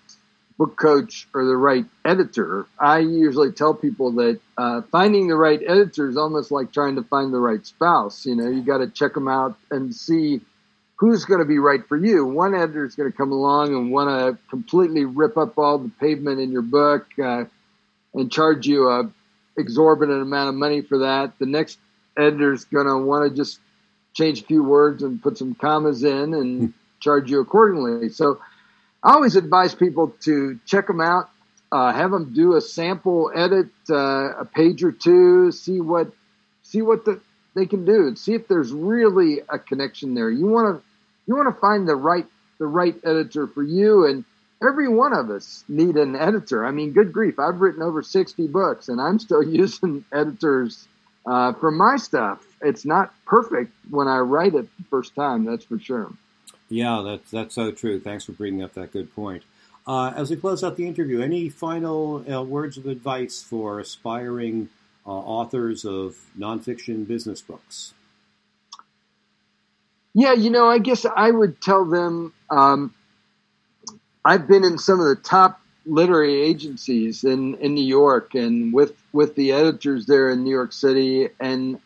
book 0.61 0.77
coach 0.77 1.27
or 1.33 1.47
the 1.47 1.57
right 1.57 1.87
editor. 2.05 2.67
I 2.79 2.99
usually 2.99 3.51
tell 3.51 3.73
people 3.73 4.13
that 4.13 4.39
uh, 4.59 4.83
finding 4.93 5.27
the 5.27 5.35
right 5.35 5.59
editor 5.67 6.07
is 6.07 6.19
almost 6.19 6.51
like 6.51 6.71
trying 6.71 6.97
to 6.97 7.03
find 7.03 7.33
the 7.33 7.39
right 7.39 7.65
spouse. 7.67 8.27
You 8.27 8.37
know, 8.37 8.47
you 8.47 8.61
got 8.61 8.79
to 8.79 8.89
check 8.89 9.15
them 9.15 9.27
out 9.27 9.57
and 9.71 9.95
see 9.95 10.43
who's 10.97 11.25
going 11.25 11.39
to 11.39 11.47
be 11.47 11.59
right 11.59 11.81
for 11.89 11.97
you. 11.97 12.27
One 12.27 12.55
editor 12.55 12.85
is 12.85 12.95
going 12.95 13.11
to 13.11 13.17
come 13.17 13.33
along 13.33 13.69
and 13.69 13.91
want 13.91 14.11
to 14.11 14.39
completely 14.51 15.07
rip 15.07 15.39
up 15.39 15.57
all 15.57 15.79
the 15.79 15.91
pavement 15.99 16.41
in 16.41 16.53
your 16.53 16.61
book 16.61 17.07
uh, 17.19 17.45
and 18.13 18.31
charge 18.31 18.67
you 18.67 18.91
a 18.91 19.11
exorbitant 19.57 20.21
amount 20.21 20.51
of 20.51 20.57
money 20.57 20.83
for 20.83 20.99
that. 20.99 21.39
The 21.39 21.47
next 21.47 21.79
editor 22.19 22.53
is 22.53 22.67
going 22.67 22.87
to 22.87 22.99
want 22.99 23.31
to 23.31 23.35
just 23.35 23.61
change 24.13 24.43
a 24.43 24.45
few 24.45 24.63
words 24.63 25.03
and 25.03 25.23
put 25.23 25.39
some 25.39 25.55
commas 25.55 26.05
in 26.05 26.35
and 26.35 26.61
hmm. 26.61 26.67
charge 27.01 27.31
you 27.31 27.41
accordingly. 27.41 28.11
So 28.11 28.41
I 29.03 29.15
always 29.15 29.37
advise 29.37 29.75
people 29.75 30.15
to 30.23 30.59
check 30.67 30.87
them 30.87 31.01
out, 31.01 31.31
uh, 31.73 31.93
have 31.93 32.11
them 32.11 32.33
do 32.35 32.57
a 32.57 32.61
sample 32.61 33.31
edit, 33.35 33.69
uh, 33.89 34.35
a 34.41 34.45
page 34.45 34.83
or 34.85 34.93
two, 34.93 35.53
see 35.53 35.81
what 35.81 36.13
see 36.63 36.83
what 36.83 37.05
the, 37.05 37.21
they 37.55 37.67
can 37.67 37.85
do, 37.85 38.07
and 38.07 38.19
see 38.19 38.35
if 38.35 38.47
there's 38.47 38.73
really 38.73 39.41
a 39.49 39.59
connection 39.59 40.15
there. 40.15 40.31
You 40.31 40.47
want 40.47 40.77
to 40.77 40.83
you 41.27 41.37
want 41.37 41.55
to 41.55 41.61
find 41.61 41.89
the 41.89 41.97
right 41.97 42.27
the 42.59 42.67
right 42.67 42.95
editor 43.05 43.47
for 43.47 43.63
you, 43.63 44.05
and 44.05 44.25
every 44.63 44.89
one 44.89 45.15
of 45.15 45.31
us 45.31 45.65
need 45.69 45.97
an 45.97 46.15
editor. 46.15 46.65
I 46.67 46.71
mean, 46.71 46.93
good 46.93 47.13
grief, 47.13 47.39
I've 47.39 47.61
written 47.61 47.83
over 47.83 48.03
sixty 48.03 48.47
books, 48.47 48.89
and 48.89 49.01
I'm 49.01 49.19
still 49.19 49.43
using 49.63 50.05
editors 50.13 50.87
uh, 51.25 51.55
for 51.55 51.71
my 51.71 51.97
stuff. 51.97 52.45
It's 52.61 52.85
not 52.85 53.15
perfect 53.25 53.73
when 53.89 54.09
I 54.09 54.19
write 54.19 54.55
it 54.55 54.69
the 54.77 54.85
first 54.91 55.15
time, 55.15 55.47
that's 55.47 55.65
for 55.65 55.79
sure. 55.79 56.13
Yeah, 56.71 57.03
that's 57.05 57.31
that's 57.31 57.55
so 57.55 57.73
true. 57.73 58.01
Thanks 58.01 58.25
for 58.25 58.33
bringing 58.33 58.63
up 58.63 58.75
that 58.75 58.93
good 58.93 59.15
point. 59.15 59.43
Uh, 59.87 60.13
as 60.15 60.31
we 60.31 60.37
close 60.37 60.63
out 60.63 60.77
the 60.77 60.87
interview, 60.87 61.21
any 61.21 61.49
final 61.49 62.25
uh, 62.33 62.43
words 62.43 62.79
of 62.79 62.87
advice 62.87 63.43
for 63.43 63.81
aspiring 63.81 64.69
uh, 65.05 65.11
authors 65.11 65.85
of 65.85 66.17
nonfiction 66.39 67.07
business 67.07 67.41
books? 67.41 67.93
Yeah, 70.15 70.33
you 70.33 70.51
know, 70.51 70.69
I 70.69 70.79
guess 70.79 71.05
I 71.05 71.31
would 71.31 71.61
tell 71.61 71.85
them 71.85 72.33
um, 72.51 72.95
I've 74.25 74.47
been 74.47 74.65
in 74.65 74.79
some 74.79 75.01
of 75.01 75.07
the 75.07 75.17
top 75.17 75.61
literary 75.87 76.41
agencies 76.43 77.25
in, 77.25 77.55
in 77.57 77.75
New 77.75 77.85
York 77.85 78.35
and 78.35 78.73
with, 78.73 78.95
with 79.13 79.35
the 79.35 79.53
editors 79.53 80.07
there 80.07 80.31
in 80.31 80.45
New 80.45 80.51
York 80.51 80.73
City. 80.73 81.29
And 81.41 81.81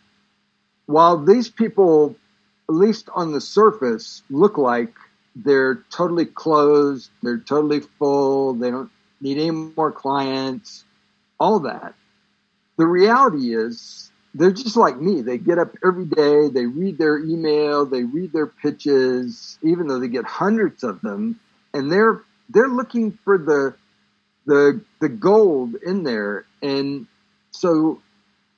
while 0.87 1.19
these 1.23 1.49
people, 1.49 2.17
at 2.69 2.75
least 2.75 3.09
on 3.15 3.33
the 3.33 3.41
surface, 3.41 4.23
look 4.31 4.59
like 4.59 4.95
they're 5.37 5.85
totally 5.91 6.27
closed, 6.27 7.11
they're 7.23 7.39
totally 7.39 7.81
full, 7.99 8.55
they 8.55 8.71
don't 8.71 8.91
need 9.21 9.39
any 9.39 9.51
more 9.51 9.93
clients, 9.93 10.85
all 11.39 11.61
that. 11.61 11.95
The 12.77 12.87
reality 12.87 13.55
is 13.55 14.11
they're 14.35 14.53
just 14.53 14.77
like 14.77 15.01
me. 15.01 15.23
They 15.23 15.39
get 15.39 15.59
up 15.59 15.77
every 15.85 16.07
day, 16.07 16.49
they 16.49 16.67
read 16.67 16.99
their 16.99 17.19
email, 17.19 17.87
they 17.87 18.05
read 18.05 18.33
their 18.33 18.47
pitches, 18.47 19.59
even 19.63 19.87
though 19.87 20.01
they 20.01 20.09
get 20.09 20.25
hundreds 20.25 20.83
of 20.83 21.01
them, 21.03 21.39
and 21.73 21.91
they're 21.91 22.23
they're 22.51 22.69
looking 22.69 23.19
for 23.25 23.39
the 23.39 23.75
the 24.47 24.81
the 25.01 25.09
gold 25.09 25.77
in 25.87 26.03
there. 26.03 26.45
And 26.63 27.07
so 27.53 28.01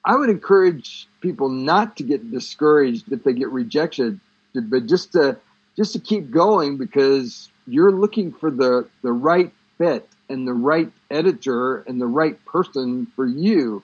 I 0.06 0.14
would 0.14 0.30
encourage 0.30 1.08
people 1.20 1.48
not 1.48 1.96
to 1.96 2.04
get 2.04 2.30
discouraged 2.30 3.10
if 3.12 3.24
they 3.24 3.32
get 3.32 3.50
rejected, 3.50 4.20
but 4.54 4.86
just 4.86 5.12
to 5.12 5.38
just 5.76 5.92
to 5.94 5.98
keep 5.98 6.30
going 6.30 6.78
because 6.78 7.50
you're 7.66 7.90
looking 7.90 8.32
for 8.32 8.50
the 8.50 8.88
the 9.02 9.12
right 9.12 9.52
fit 9.78 10.08
and 10.28 10.46
the 10.46 10.52
right 10.54 10.92
editor 11.10 11.78
and 11.80 12.00
the 12.00 12.06
right 12.06 12.42
person 12.46 13.08
for 13.16 13.26
you. 13.26 13.82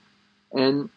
And 0.53 0.91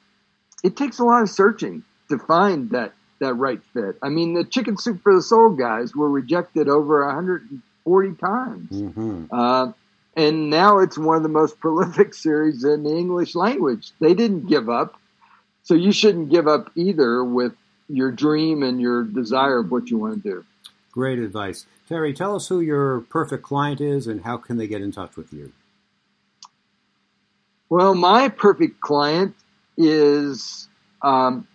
it 0.64 0.78
takes 0.78 1.00
a 1.00 1.04
lot 1.04 1.24
of 1.24 1.30
searching 1.30 1.84
to 2.10 2.20
find 2.20 2.70
that 2.70 2.94
that 3.20 3.34
right 3.34 3.62
fit. 3.74 3.98
I 4.04 4.10
mean, 4.10 4.36
the 4.36 4.44
Chicken 4.44 4.78
Soup 4.78 5.02
for 5.02 5.16
the 5.16 5.24
Soul 5.24 5.52
guys 5.52 5.96
were 5.96 6.10
rejected 6.10 6.70
over 6.70 7.04
140 7.06 8.16
times, 8.16 8.70
mm-hmm. 8.70 9.26
uh, 9.32 9.72
and 10.16 10.50
now 10.50 10.80
it's 10.80 10.98
one 10.98 11.18
of 11.18 11.24
the 11.24 11.30
most 11.30 11.60
prolific 11.62 12.14
series 12.14 12.64
in 12.64 12.84
the 12.84 12.96
English 12.96 13.34
language. 13.34 13.92
They 14.00 14.14
didn't 14.14 14.48
give 14.48 14.70
up, 14.70 15.00
so 15.66 15.74
you 15.74 15.92
shouldn't 15.92 16.30
give 16.30 16.48
up 16.48 16.72
either 16.76 17.24
with 17.24 17.54
your 17.90 18.12
dream 18.12 18.64
and 18.64 18.80
your 18.80 19.04
desire 19.04 19.60
of 19.60 19.72
what 19.72 19.90
you 19.90 19.98
want 19.98 20.24
to 20.24 20.30
do. 20.30 20.46
Great 20.92 21.20
advice, 21.20 21.66
Terry. 21.90 22.14
Tell 22.14 22.36
us 22.36 22.48
who 22.48 22.62
your 22.62 23.02
perfect 23.02 23.44
client 23.44 23.82
is 23.82 24.08
and 24.08 24.22
how 24.22 24.38
can 24.38 24.58
they 24.58 24.68
get 24.68 24.82
in 24.82 24.92
touch 24.92 25.18
with 25.18 25.34
you. 25.34 25.52
Well, 27.68 27.96
my 27.96 28.30
perfect 28.30 28.80
client 28.80 29.36
is 29.76 30.70
um, 31.02 31.48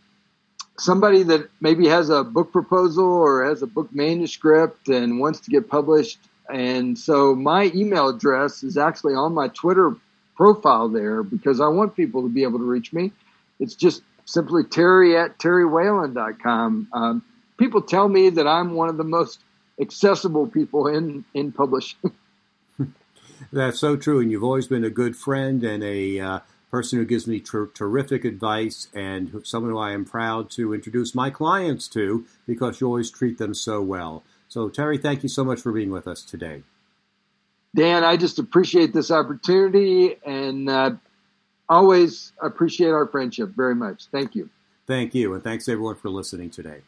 somebody 0.77 1.23
that 1.23 1.49
maybe 1.61 1.87
has 1.87 2.11
a 2.11 2.25
book 2.25 2.51
proposal 2.53 3.05
or 3.05 3.45
has 3.45 3.63
a 3.63 3.67
book 3.67 3.95
manuscript 3.95 4.89
and 4.89 5.21
wants 5.21 5.41
to 5.41 5.51
get 5.51 5.71
published. 5.71 6.19
And 6.53 6.99
so 6.99 7.37
my 7.37 7.71
email 7.75 8.09
address 8.09 8.65
is 8.65 8.77
actually 8.77 9.15
on 9.15 9.35
my 9.35 9.49
Twitter 9.49 9.97
profile 10.37 10.89
there 10.89 11.23
because 11.23 11.61
I 11.61 11.69
want 11.69 11.95
people 11.95 12.23
to 12.23 12.29
be 12.29 12.43
able 12.43 12.59
to 12.59 12.65
reach 12.65 12.93
me. 12.93 13.13
It's 13.61 13.77
just 13.77 14.03
simply 14.25 14.65
terry 14.65 15.17
at 15.17 15.39
terrywhalin.com. 15.39 16.89
Um, 16.93 17.23
people 17.57 17.83
tell 17.83 18.09
me 18.09 18.31
that 18.31 18.49
I'm 18.49 18.75
one 18.75 18.89
of 18.89 18.97
the 18.97 19.05
most 19.05 19.41
accessible 19.81 20.49
people 20.49 20.89
in, 20.89 21.25
in 21.35 21.53
publishing. 21.53 22.13
That's 23.53 23.79
so 23.79 23.97
true. 23.97 24.21
And 24.21 24.31
you've 24.31 24.45
always 24.45 24.67
been 24.67 24.85
a 24.85 24.91
good 24.91 25.17
friend 25.17 25.63
and 25.63 25.85
a, 25.85 26.21
uh, 26.21 26.39
person 26.71 26.99
who 26.99 27.05
gives 27.05 27.27
me 27.27 27.41
ter- 27.41 27.67
terrific 27.67 28.25
advice 28.25 28.89
and 28.95 29.43
someone 29.45 29.73
who 29.73 29.79
I 29.79 29.93
am 29.93 30.05
proud 30.05 30.51
to 30.51 30.73
introduce 30.73 31.15
my 31.15 31.31
clients 31.31 31.89
to 31.89 32.25
because 32.47 32.81
you 32.81 32.87
always 32.87 33.11
treat 33.11 33.39
them 33.39 33.55
so 33.55 33.83
well. 33.83 34.23
So, 34.49 34.69
Terry, 34.69 34.99
thank 34.99 35.23
you 35.23 35.29
so 35.29 35.45
much 35.45 35.61
for 35.61 35.73
being 35.73 35.91
with 35.91 36.07
us 36.07 36.23
today. 36.23 36.63
Dan, 37.75 38.03
I 38.03 38.17
just 38.17 38.39
appreciate 38.39 38.93
this 38.93 39.11
opportunity 39.11 40.17
and 40.25 40.69
uh, 40.69 40.93
always 41.71 42.33
appreciate 42.43 42.91
our 42.91 43.07
friendship 43.07 43.51
very 43.51 43.75
much. 43.75 44.07
Thank 44.13 44.35
you. 44.35 44.51
Thank 44.87 45.15
you, 45.15 45.35
and 45.35 45.43
thanks 45.43 45.69
everyone 45.69 45.95
for 45.95 46.11
listening 46.11 46.51
today. 46.51 46.81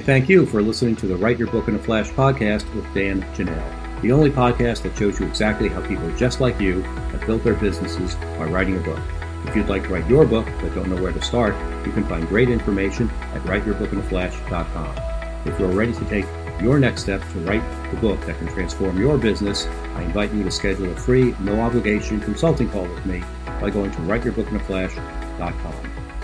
Thank 0.00 0.28
you 0.28 0.44
for 0.44 0.60
listening 0.60 0.96
to 0.96 1.06
the 1.06 1.16
Write 1.16 1.38
Your 1.38 1.48
Book 1.48 1.68
in 1.68 1.76
a 1.76 1.78
Flash 1.78 2.10
podcast 2.10 2.74
with 2.74 2.84
Dan 2.92 3.22
Janal, 3.34 4.02
the 4.02 4.12
only 4.12 4.30
podcast 4.30 4.82
that 4.82 4.98
shows 4.98 5.20
you 5.20 5.26
exactly 5.26 5.68
how 5.68 5.80
people 5.86 6.10
just 6.16 6.40
like 6.40 6.60
you 6.60 6.82
have 6.82 7.24
built 7.24 7.44
their 7.44 7.54
businesses 7.54 8.14
by 8.16 8.44
writing 8.44 8.76
a 8.76 8.80
book. 8.80 9.00
If 9.46 9.54
you'd 9.54 9.68
like 9.68 9.84
to 9.84 9.90
write 9.90 10.10
your 10.10 10.26
book 10.26 10.46
but 10.60 10.74
don't 10.74 10.90
know 10.90 11.00
where 11.00 11.12
to 11.12 11.22
start, 11.22 11.54
you 11.86 11.92
can 11.92 12.04
find 12.04 12.28
great 12.28 12.50
information 12.50 13.08
at 13.32 13.42
writeyourbookinaflash.com. 13.42 15.46
If 15.46 15.58
you're 15.60 15.68
ready 15.68 15.94
to 15.94 16.04
take 16.06 16.26
your 16.60 16.80
next 16.80 17.02
step 17.02 17.20
to 17.20 17.38
write 17.40 17.62
the 17.92 17.96
book 17.98 18.20
that 18.26 18.38
can 18.38 18.48
transform 18.48 19.00
your 19.00 19.18
business, 19.18 19.66
I 19.94 20.02
invite 20.02 20.34
you 20.34 20.42
to 20.42 20.50
schedule 20.50 20.90
a 20.90 20.96
free, 20.96 21.36
no 21.40 21.60
obligation 21.60 22.20
consulting 22.20 22.68
call 22.70 22.88
with 22.88 23.06
me 23.06 23.22
by 23.60 23.70
going 23.70 23.90
to 23.92 23.98
writeyourbookinaflash.com. 23.98 25.74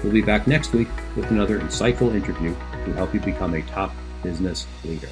We'll 0.02 0.12
be 0.12 0.22
back 0.22 0.46
next 0.46 0.72
week 0.72 0.88
with 1.16 1.30
another 1.30 1.58
insightful 1.60 2.14
interview 2.14 2.54
to 2.84 2.92
help 2.94 3.14
you 3.14 3.20
become 3.20 3.54
a 3.54 3.62
top 3.62 3.94
business 4.22 4.66
leader. 4.84 5.08